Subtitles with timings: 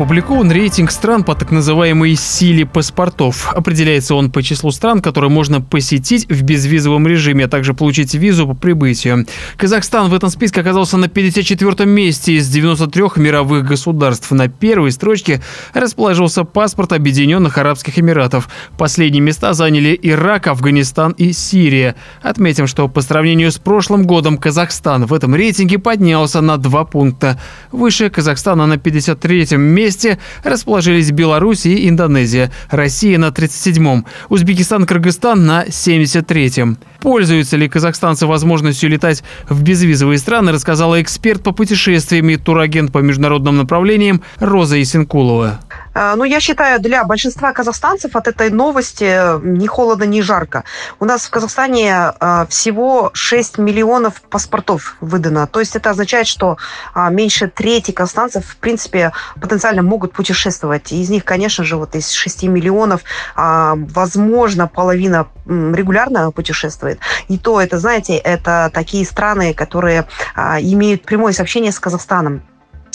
[0.00, 3.52] Опубликован рейтинг стран по так называемой силе паспортов.
[3.52, 8.46] Определяется он по числу стран, которые можно посетить в безвизовом режиме, а также получить визу
[8.46, 9.26] по прибытию.
[9.58, 14.30] Казахстан в этом списке оказался на 54-м месте из 93 мировых государств.
[14.30, 15.42] На первой строчке
[15.74, 18.48] расположился паспорт Объединенных Арабских Эмиратов.
[18.78, 21.94] Последние места заняли Ирак, Афганистан и Сирия.
[22.22, 27.38] Отметим, что по сравнению с прошлым годом Казахстан в этом рейтинге поднялся на два пункта.
[27.70, 35.44] Выше Казахстана на 53-м месте месте расположились Беларусь и Индонезия, Россия на 37-м, Узбекистан, Кыргызстан
[35.44, 36.78] на 73-м.
[37.00, 42.98] Пользуются ли казахстанцы возможностью летать в безвизовые страны, рассказала эксперт по путешествиям и турагент по
[42.98, 45.60] международным направлениям Роза Исенкулова.
[45.92, 50.64] А, ну, я считаю, для большинства казахстанцев от этой новости ни холодно, ни жарко.
[51.00, 55.46] У нас в Казахстане а, всего 6 миллионов паспортов выдано.
[55.46, 56.58] То есть это означает, что
[56.94, 60.92] меньше трети казахстанцев, в принципе, потенциально могут путешествовать.
[60.92, 63.02] Из них, конечно же, вот из 6 миллионов,
[63.36, 66.89] возможно, половина регулярно путешествует.
[67.28, 72.42] И то это, знаете, это такие страны, которые имеют прямое сообщение с Казахстаном.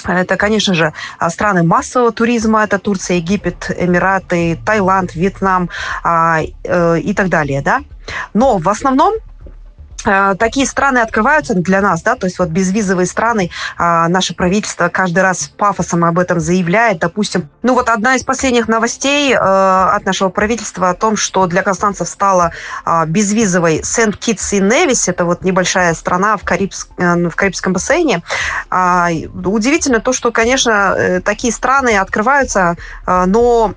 [0.08, 0.94] Это, конечно же,
[1.30, 2.64] страны массового туризма.
[2.64, 5.70] Это Турция, Египет, Эмираты, Таиланд, Вьетнам
[6.04, 7.62] а, э, и так далее.
[7.62, 7.82] Да?
[8.34, 9.16] Но в основном
[10.38, 15.24] такие страны открываются для нас, да, то есть вот безвизовые страны, а, наше правительство каждый
[15.24, 17.50] раз пафосом об этом заявляет, допустим.
[17.64, 22.08] Ну вот одна из последних новостей э, от нашего правительства о том, что для казахстанцев
[22.08, 22.52] стала
[22.84, 28.22] а, безвизовой Сент-Китс и Невис, это вот небольшая страна в, Карибс, э, в Карибском бассейне.
[28.70, 33.74] А, удивительно то, что, конечно, такие страны открываются, но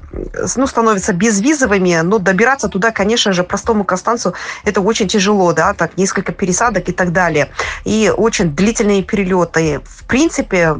[0.56, 4.34] ну, становятся безвизовыми, но добираться туда, конечно же, простому казахстанцу
[4.64, 7.48] это очень тяжело, да, так несколько несколько пересадок и так далее.
[7.84, 9.80] И очень длительные перелеты.
[9.84, 10.76] В принципе,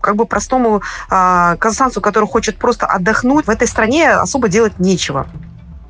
[0.00, 5.26] как бы простому э, казахстанцу, который хочет просто отдохнуть, в этой стране особо делать нечего.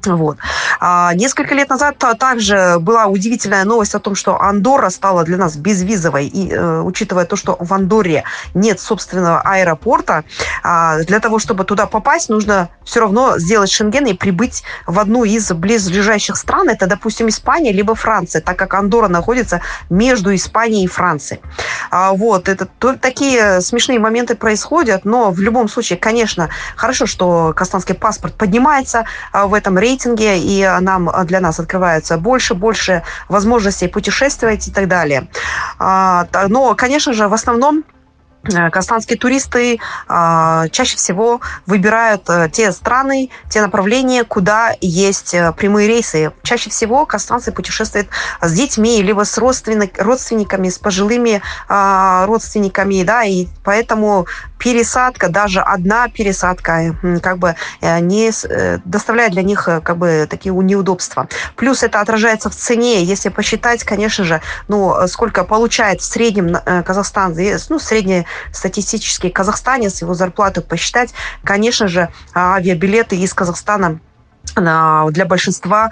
[0.04, 0.38] Вот.
[0.80, 5.56] А, несколько лет назад также была удивительная новость о том, что Андорра стала для нас
[5.56, 6.26] безвизовой.
[6.26, 8.24] И э, учитывая то, что в Андорре
[8.54, 10.24] нет собственного аэропорта,
[10.62, 15.24] а, для того, чтобы туда попасть, нужно все равно сделать шенген и прибыть в одну
[15.24, 16.68] из близлежащих стран.
[16.70, 19.60] Это, допустим, Испания либо Франция, так как Андорра находится
[19.90, 21.40] между Испанией и Францией.
[21.90, 22.48] А, вот.
[22.48, 28.34] Это то, такие смешные моменты происходят, но в любом случае, конечно, хорошо, что казахстанский паспорт
[28.34, 30.38] поднимается а, в этом рейтинге, рейтинге,
[30.80, 35.28] нам, для нас открывается больше, больше возможностей путешествовать и так далее.
[35.78, 37.84] А, но, конечно же, в основном
[38.42, 39.78] казахстанские туристы
[40.08, 46.32] э, чаще всего выбирают э, те страны, те направления, куда есть э, прямые рейсы.
[46.42, 48.08] Чаще всего казахстанцы путешествуют
[48.40, 54.26] с детьми, либо с родственник, родственниками, с пожилыми э, родственниками, да, и поэтому
[54.58, 60.54] пересадка, даже одна пересадка, как бы э, не э, доставляет для них как бы такие
[60.54, 61.28] неудобства.
[61.56, 63.02] Плюс это отражается в цене.
[63.02, 67.36] Если посчитать, конечно же, ну, сколько получает в среднем Казахстан,
[67.68, 74.00] ну, средняя статистический казахстанец, его зарплату посчитать, конечно же, авиабилеты из Казахстана
[74.54, 75.90] для большинства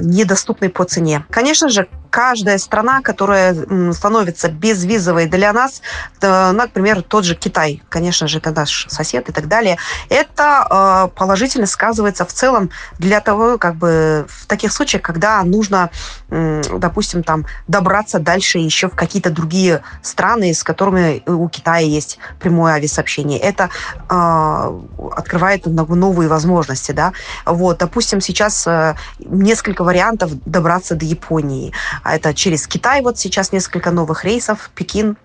[0.00, 1.24] недоступны по цене.
[1.30, 3.54] Конечно же, каждая страна, которая
[3.92, 5.82] становится безвизовой для нас,
[6.22, 9.76] например, тот же Китай, конечно же, это наш сосед и так далее,
[10.08, 15.90] это э, положительно сказывается в целом для того, как бы в таких случаях, когда нужно,
[16.30, 22.72] допустим, там добраться дальше еще в какие-то другие страны, с которыми у Китая есть прямое
[22.72, 23.38] авиасообщение.
[23.38, 23.68] Это
[24.08, 24.80] э,
[25.14, 27.12] открывает новые возможности, да.
[27.44, 31.74] Вот, допустим, сейчас э, несколько вариантов добраться до Японии.
[32.06, 35.16] А это через Китай вот сейчас несколько новых рейсов, Пекин,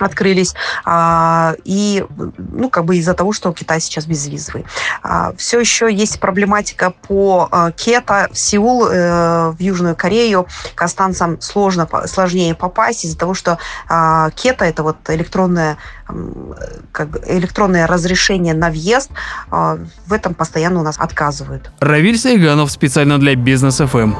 [0.00, 0.54] открылись,
[0.84, 2.04] а, и,
[2.38, 4.64] ну, как бы из-за того, что Китай сейчас безвизовый.
[5.02, 10.46] А, все еще есть проблематика по Кета в Сеул, э, в Южную Корею.
[10.74, 13.58] Казахстанцам сложно, сложнее попасть из-за того, что
[14.34, 15.76] Кета– это вот электронное,
[16.90, 19.10] как электронное разрешение на въезд.
[19.50, 21.70] В этом постоянно у нас отказывают.
[21.80, 24.14] Равиль Сайганов специально для Бизнес ФМ.